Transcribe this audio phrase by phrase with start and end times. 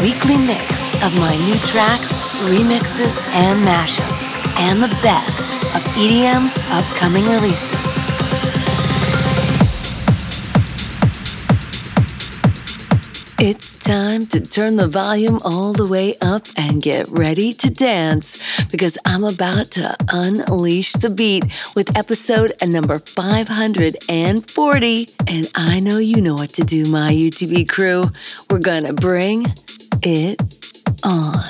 [0.00, 2.12] weekly mix of my new tracks,
[2.44, 5.40] remixes, and mashups, and the best
[5.74, 7.96] of EDM's upcoming releases.
[13.38, 18.42] It's time to turn the volume all the way up and get ready to dance
[18.70, 25.08] because I'm about to unleash the beat with episode number 540.
[25.28, 28.10] And I know you know what to do, my UTB crew.
[28.50, 29.46] We're gonna bring
[30.02, 30.40] it
[31.02, 31.44] on.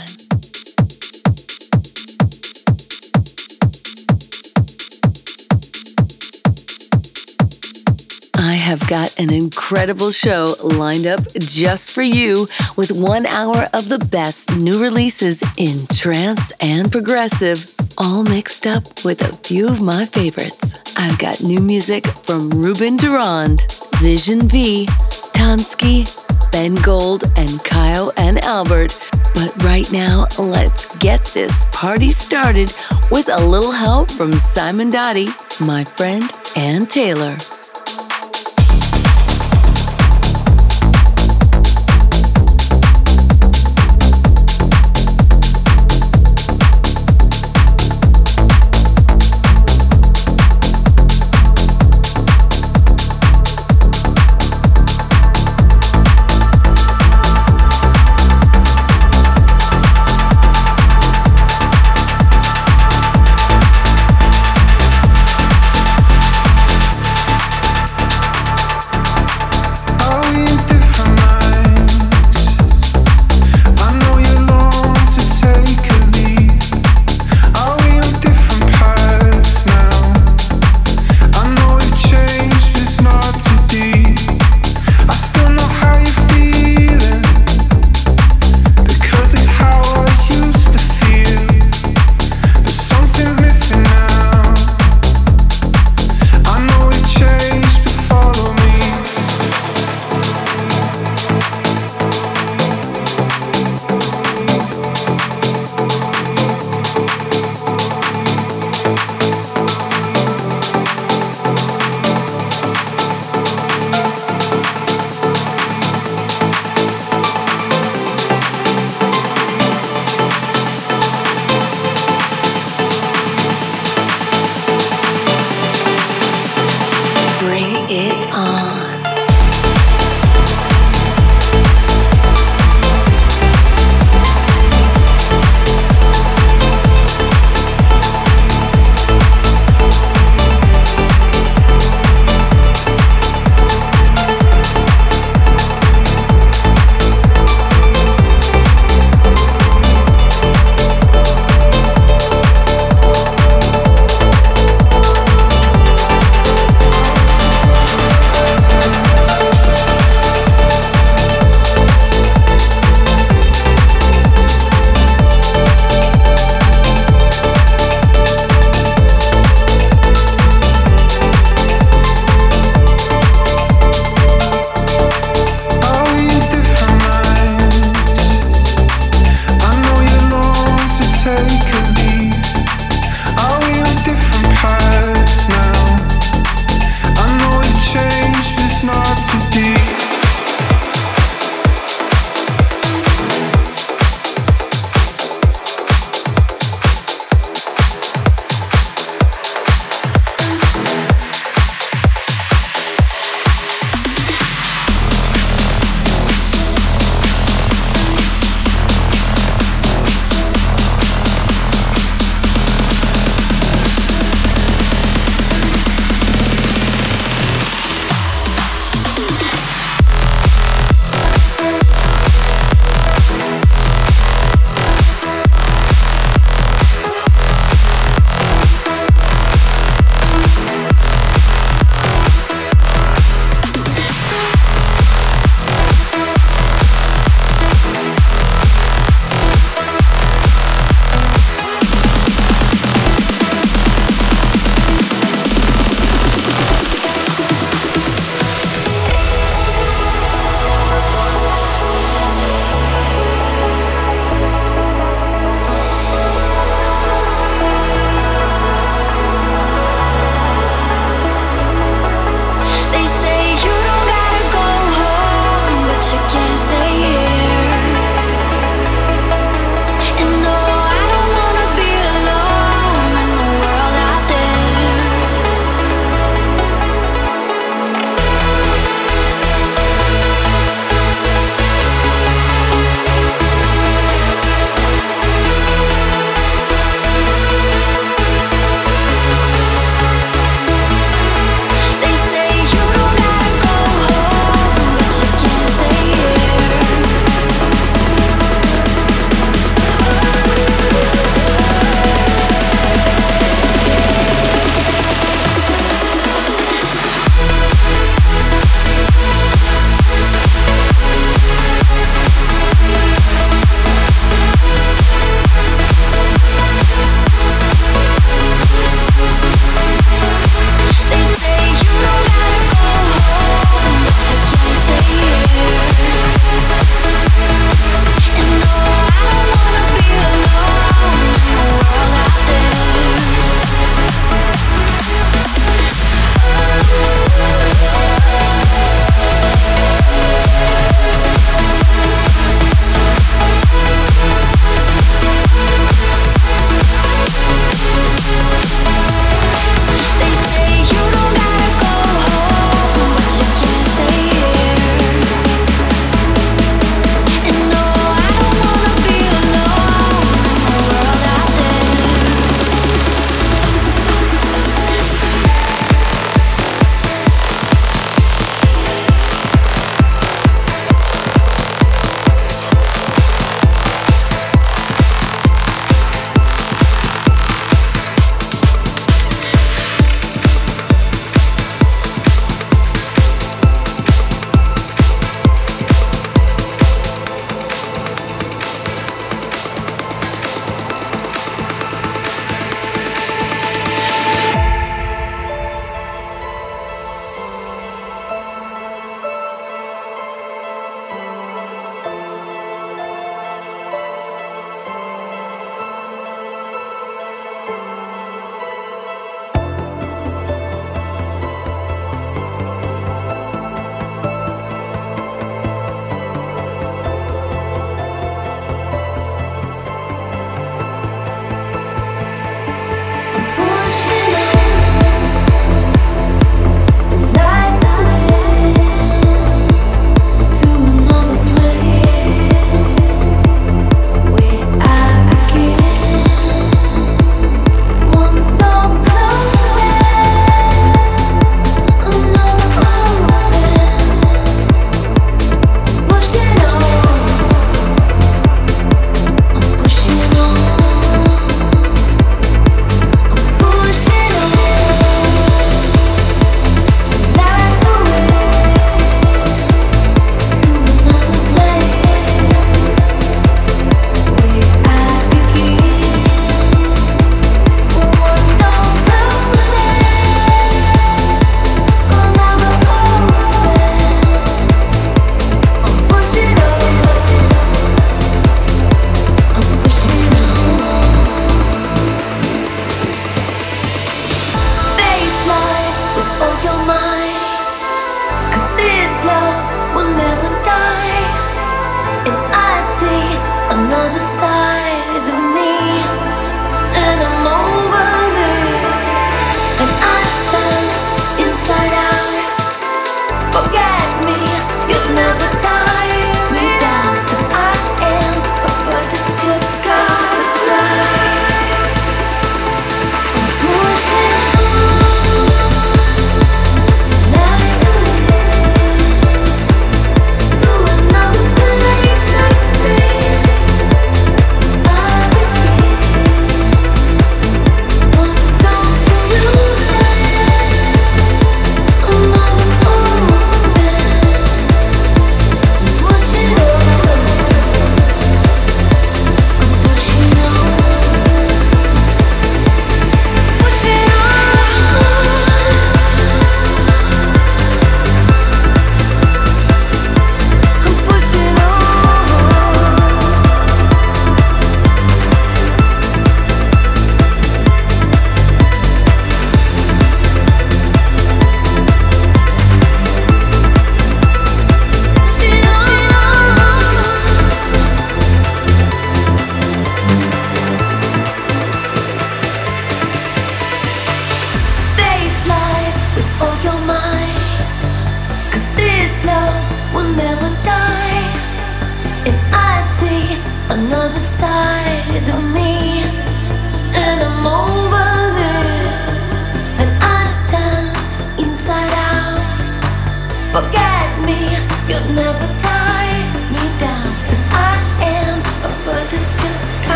[8.35, 13.89] I have got an incredible show lined up just for you with one hour of
[13.89, 19.81] the best new releases in trance and progressive, all mixed up with a few of
[19.81, 20.75] my favorites.
[20.97, 23.63] I've got new music from Ruben de Ronde,
[24.01, 24.87] Vision V,
[25.35, 28.99] Tonski, Ben Gold, and Kyau and Albert.
[29.35, 32.75] But right now, let's get this party started
[33.11, 35.29] with a little help from Simon Doty,
[35.61, 37.37] my friend, and Tailor.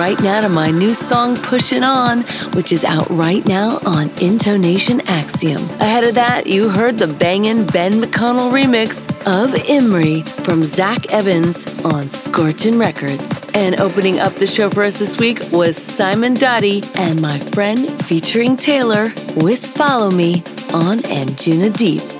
[0.00, 2.22] Right now to my new song Pushing On,
[2.54, 5.60] which is out right now on Intonation Axiom.
[5.78, 11.66] Ahead of that, you heard the bangin' Ben McConnell remix of Imri from Zack Evans
[11.84, 13.42] on Scorchin' Records.
[13.52, 18.02] And opening up the show for us this week was Simon Doty and my friend
[18.06, 20.36] featuring Tailor with Follow Me
[20.72, 22.19] on Anjunadeep.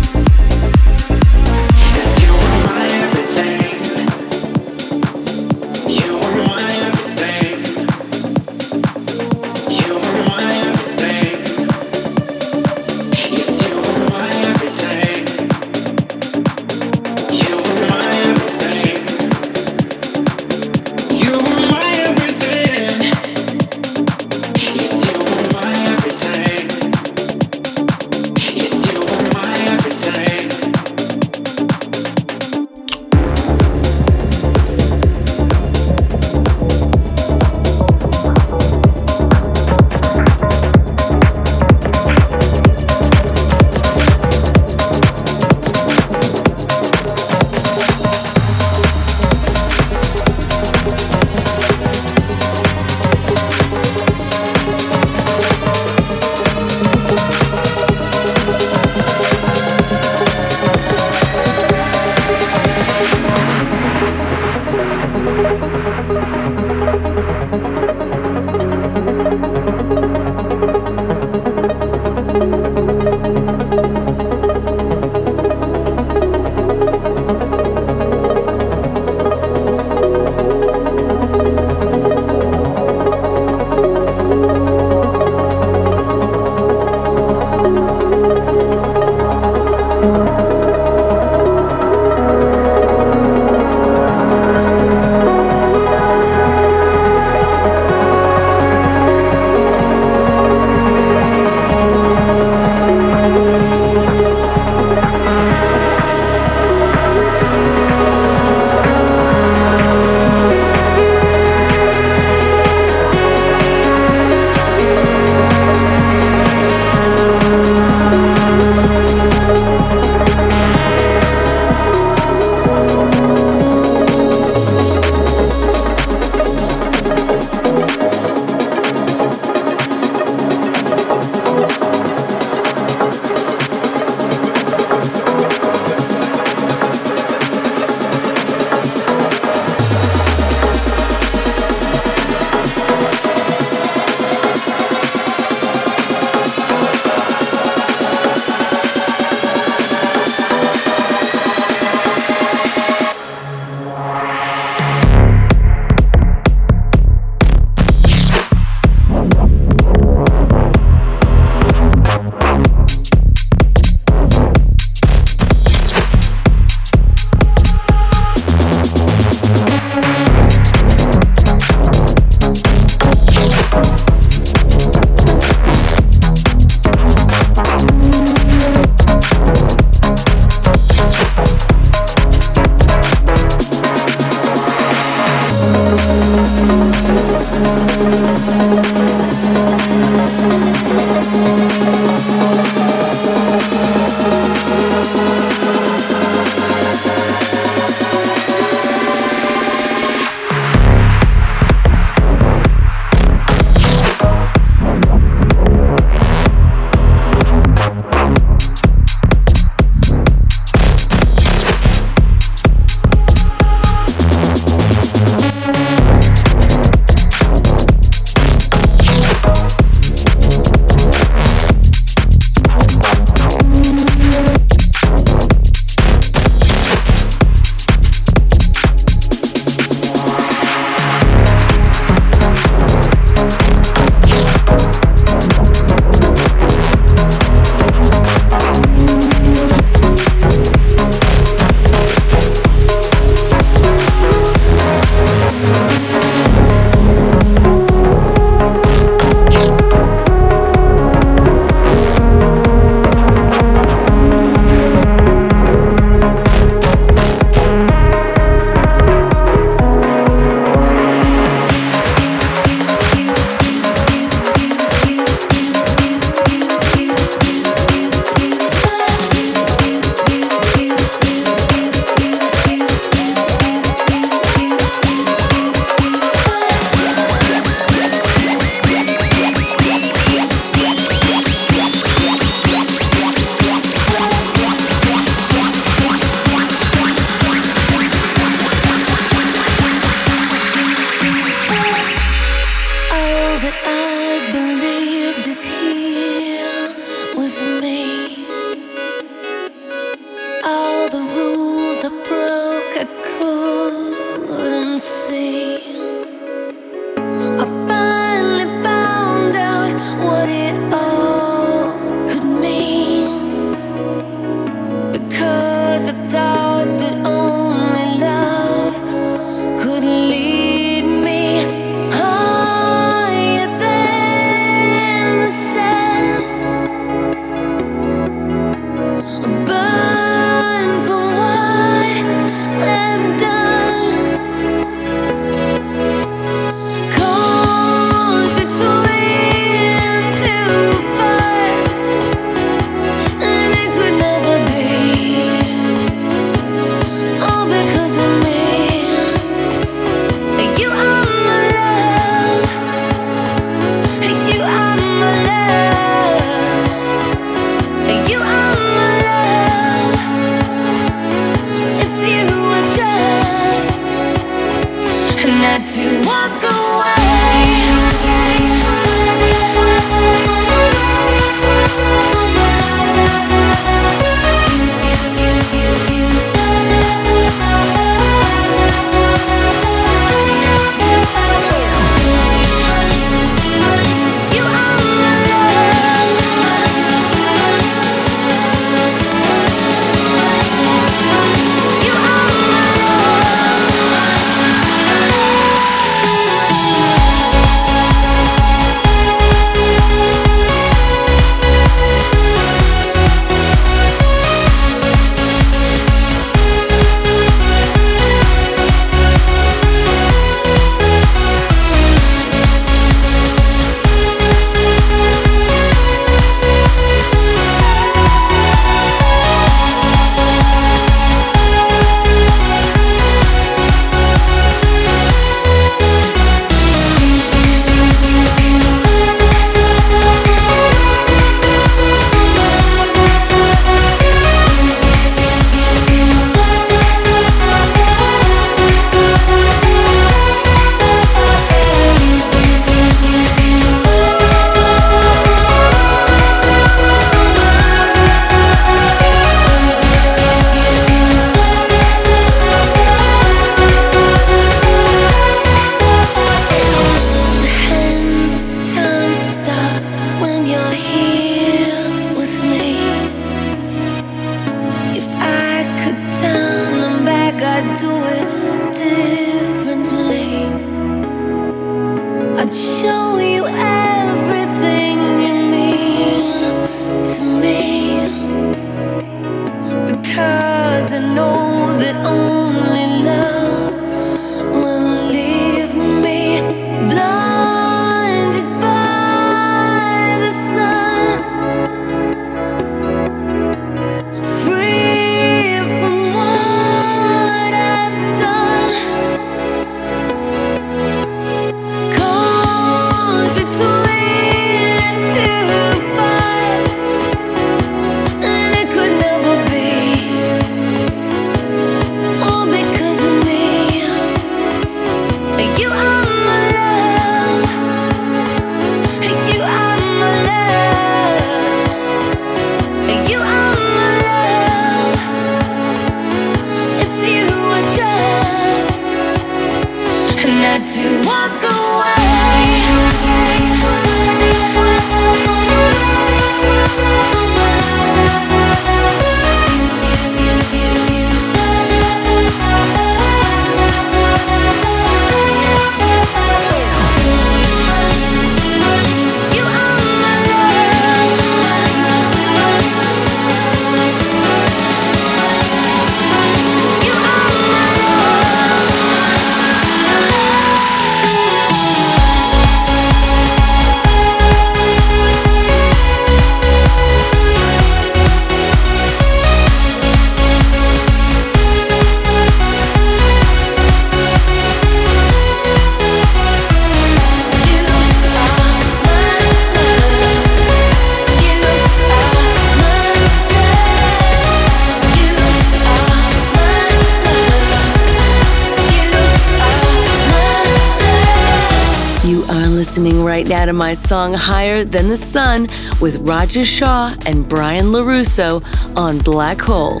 [593.82, 595.62] My song Higher Than the Sun
[596.00, 598.62] with Roger Shaw and Brian LaRusso
[598.96, 600.00] on Black Hole.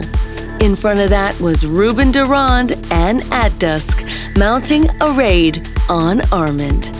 [0.60, 6.92] In front of that was Ruben de Ronde and atDusk mounting a raid on Armada.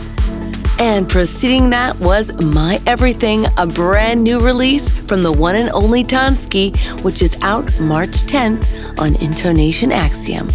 [0.77, 6.03] And preceding that was My Everything, a brand new release from the one and only
[6.03, 10.49] Tonski, which is out March 10th on Intonation Axiom.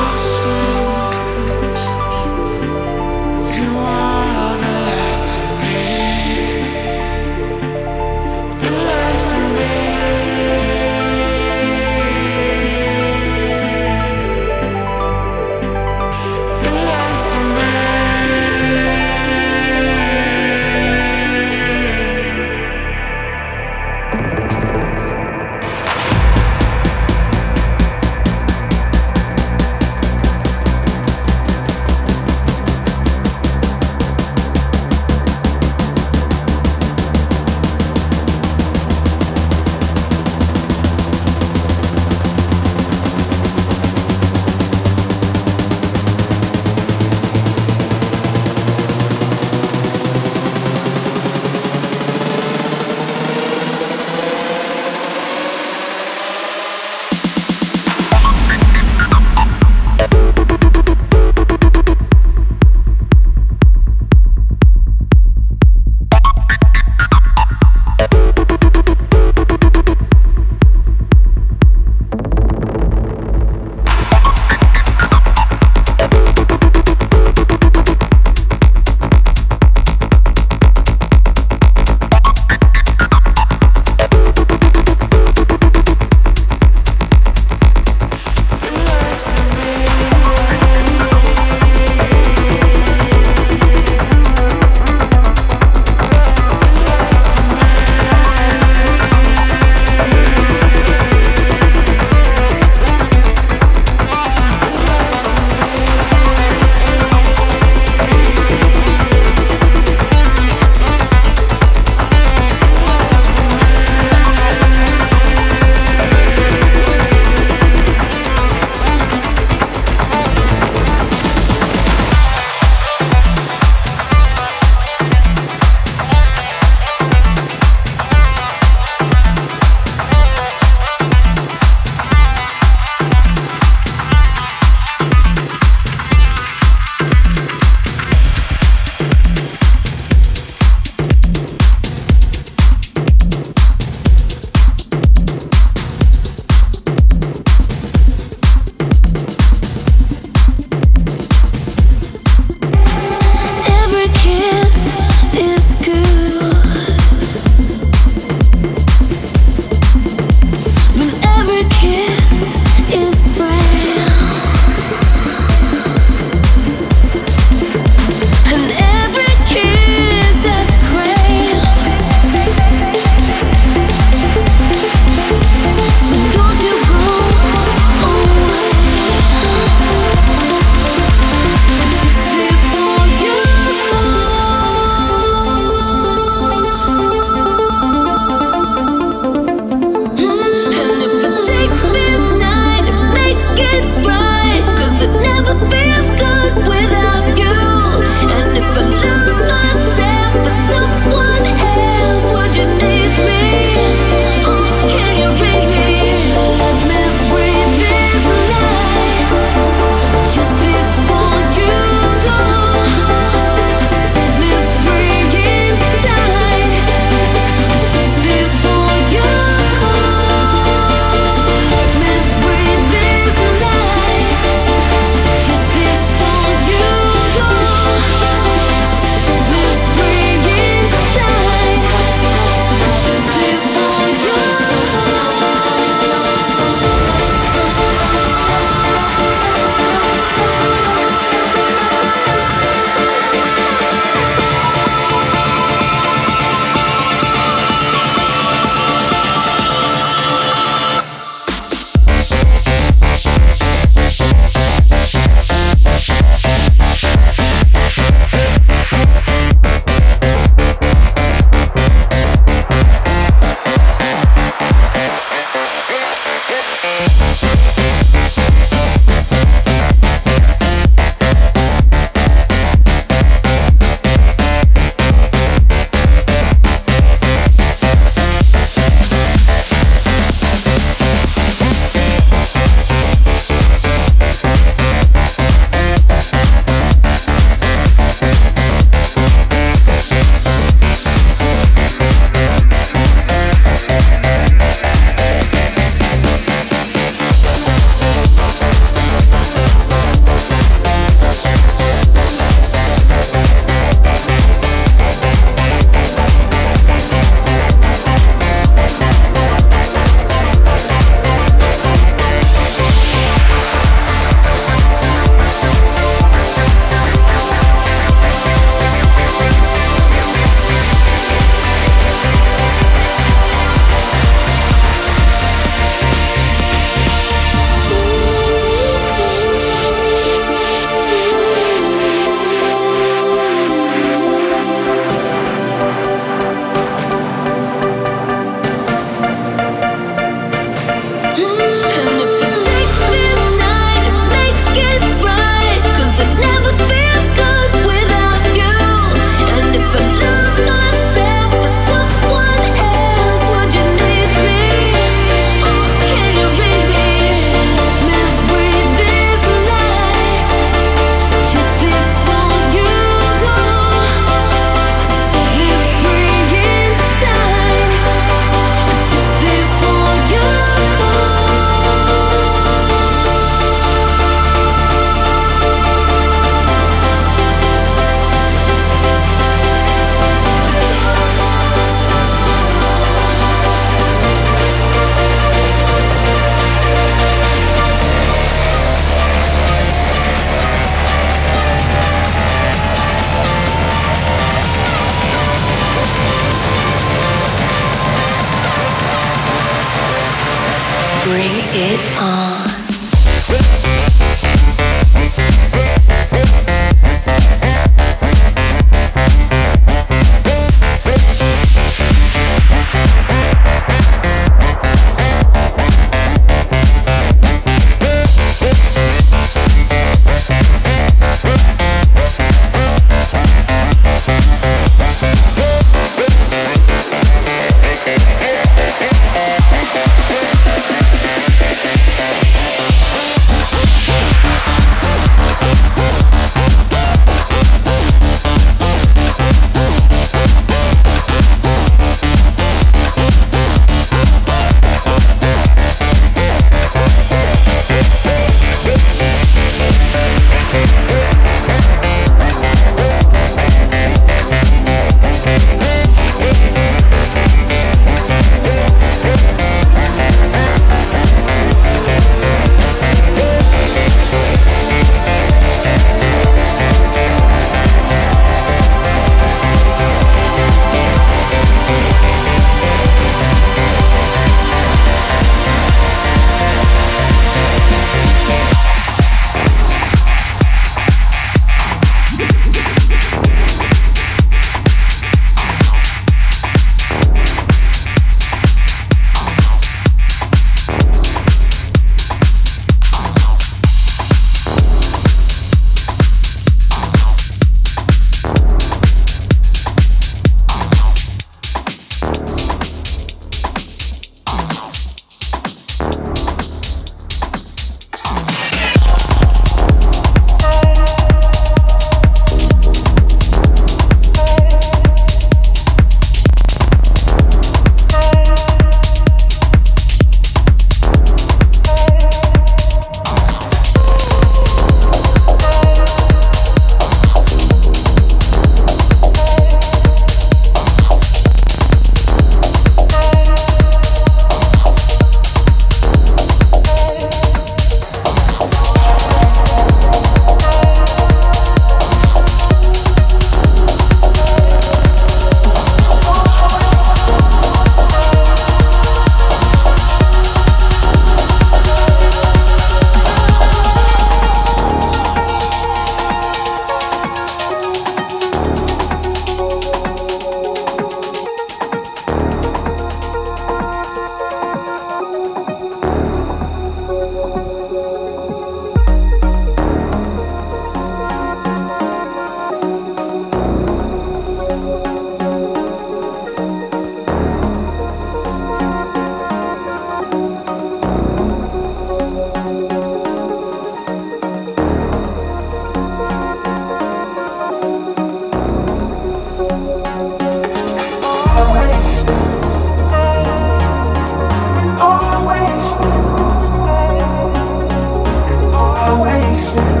[599.73, 600.00] Yeah.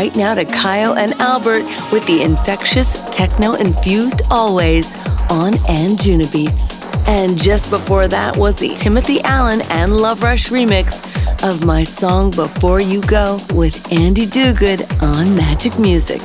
[0.00, 4.98] Right now to Kyau and Albert with the infectious techno infused always
[5.30, 7.06] on Anjunabeats.
[7.06, 11.04] And just before that was the Timothy Allen and Love Rush remix
[11.46, 16.22] of my song Before You Go with Andy Duguid on Magik Muzik.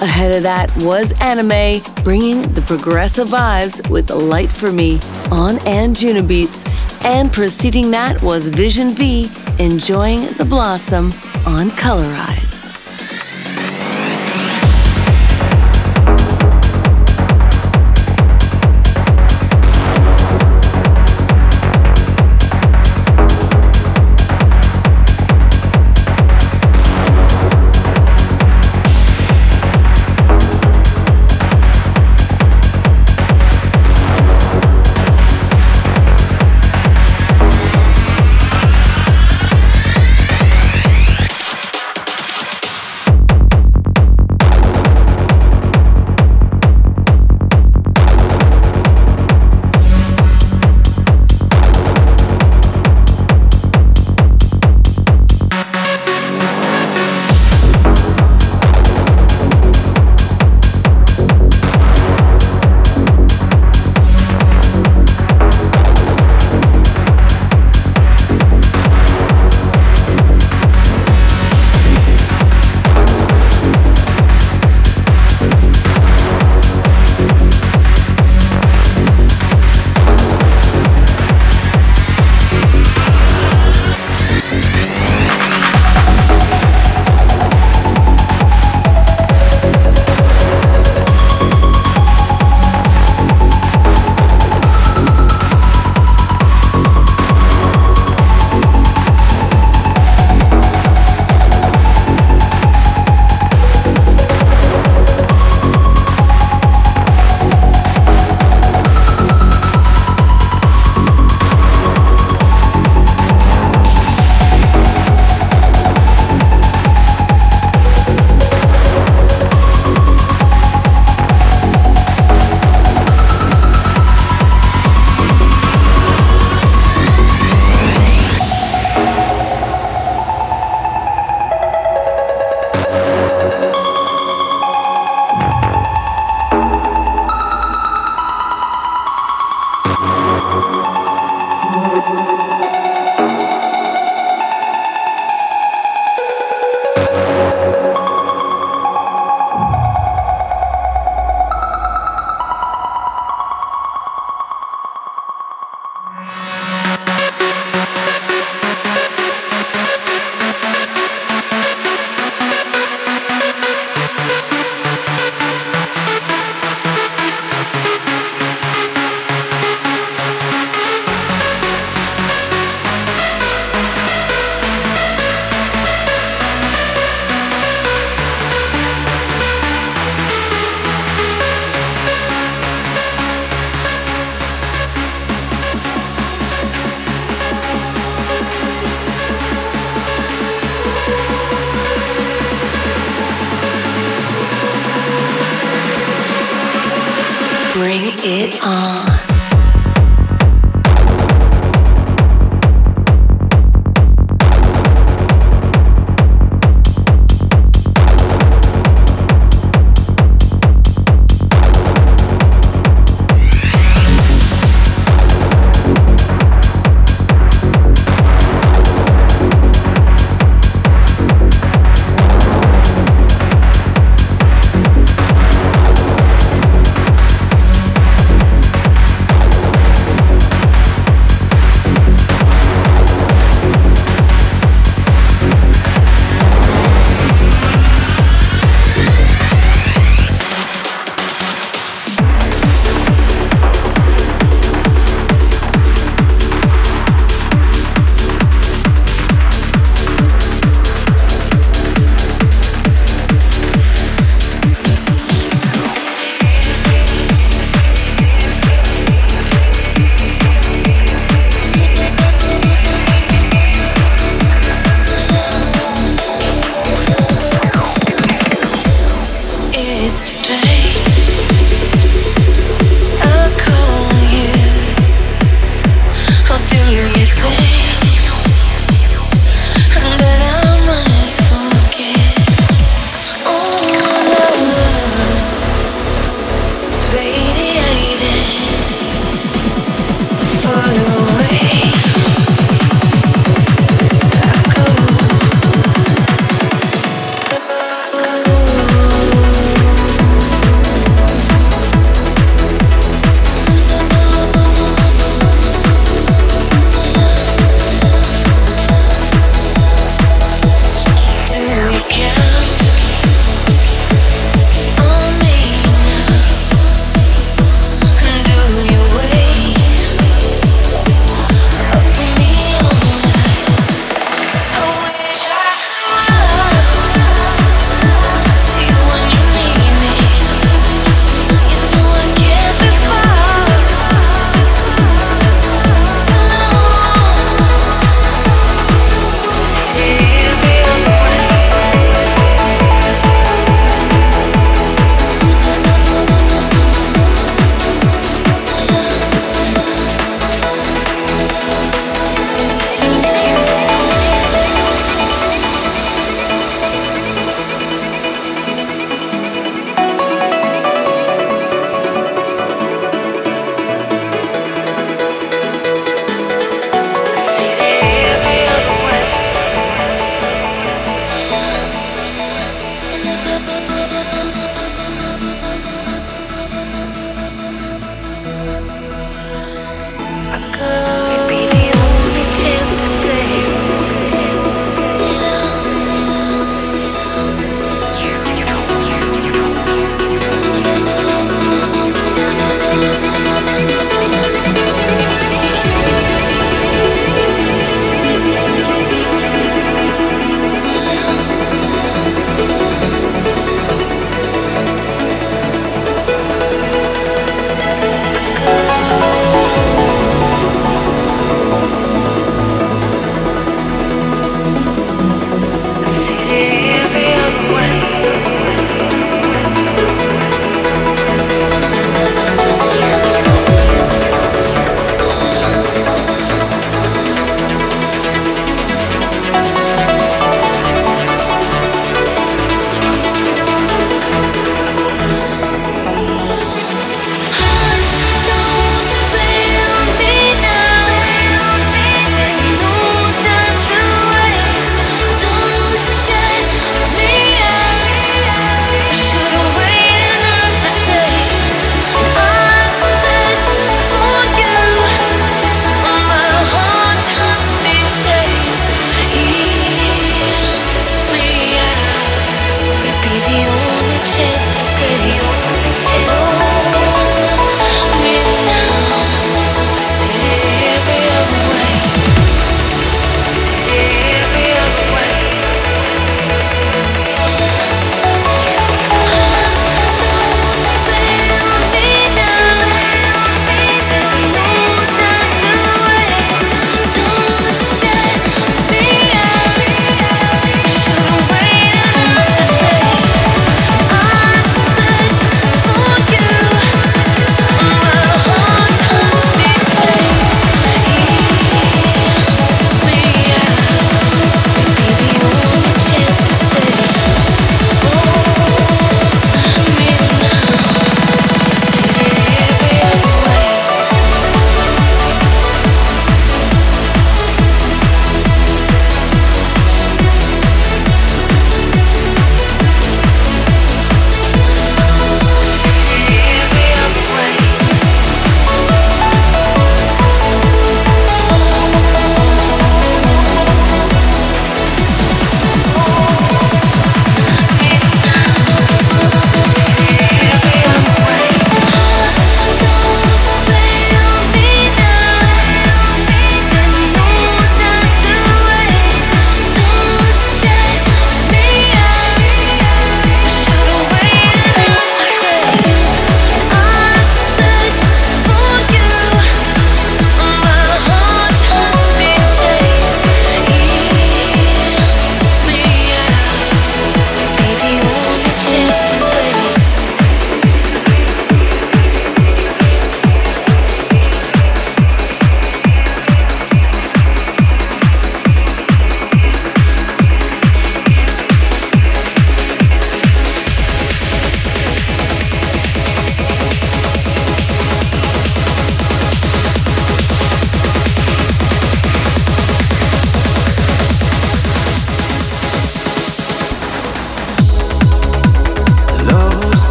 [0.00, 5.00] Ahead of that was Anime, bringing the progressive vibes with Light for Me
[5.32, 6.64] on Anjunabeats.
[7.04, 9.28] And preceding that was Vision V,
[9.58, 11.10] enjoying the blossom
[11.48, 12.47] on Colorize.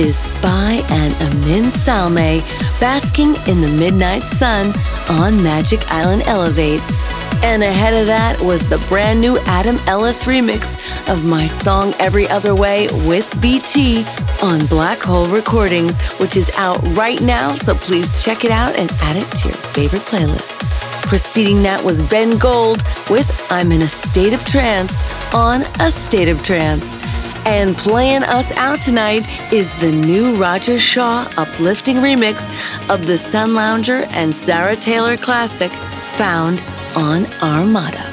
[0.00, 2.40] Is Spy and Amin Salmee
[2.80, 4.72] basking in the midnight sun
[5.10, 6.80] on Magic Island Elevate.
[7.44, 10.78] And ahead of that was the brand new Adam Ellis remix
[11.12, 14.06] of my song Every Other Way with BT
[14.42, 18.90] on Black Hole Recordings, which is out right now, so please check it out and
[19.02, 20.62] add it to your favorite playlist.
[21.02, 26.30] Preceding that was Ben Gold with I'm in a State of Trance on A State
[26.30, 26.96] of Trance.
[27.46, 29.22] And playing us out tonight
[29.52, 32.48] is the new Roger Shah uplifting remix
[32.88, 35.70] of the Sunlounger and Zara Taylor classic
[36.16, 36.62] found
[36.96, 38.10] on Armada.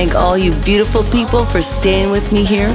[0.00, 2.70] Thank all you beautiful people for staying with me here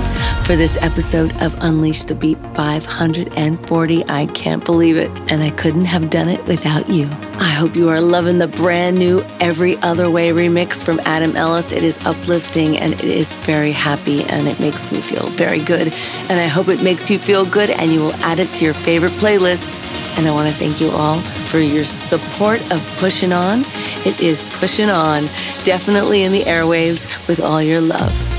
[0.45, 4.05] for this episode of Unleash the Beat 540.
[4.07, 7.05] I can't believe it, and I couldn't have done it without you.
[7.39, 11.71] I hope you are loving the brand new Every Other Way remix from Adam Ellis.
[11.71, 15.91] It is uplifting and it is very happy, and it makes me feel very good.
[16.29, 18.75] And I hope it makes you feel good and you will add it to your
[18.75, 19.73] favorite playlist.
[20.19, 23.61] And I want to thank you all for your support of Pushing On.
[24.05, 25.23] It is pushing on,
[25.63, 28.34] definitely in the airwaves with all your love.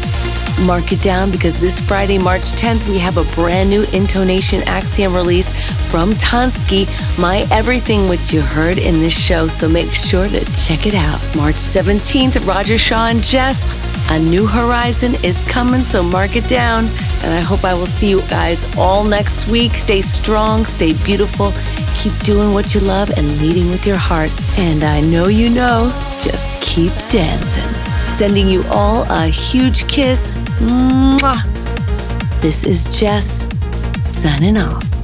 [0.64, 5.14] Mark it down because this Friday, March 10th, we have a brand new Intonation Axiom
[5.14, 5.52] release
[5.90, 6.86] from Tonski,
[7.18, 11.20] My Everything, which you heard in this show, so make sure to check it out.
[11.36, 13.74] March 17th, Roger Shah and JES,
[14.11, 16.86] A New Horizon is coming, so mark it down.
[17.22, 19.72] And I hope I will see you guys all next week.
[19.72, 21.52] Stay strong, stay beautiful,
[21.96, 24.30] keep doing what you love and leading with your heart.
[24.59, 27.86] And I know you know, just keep dancing.
[28.16, 30.32] Sending you all a huge kiss.
[30.58, 31.44] Mwah.
[32.40, 33.46] This is JES,
[34.02, 34.95] signing off.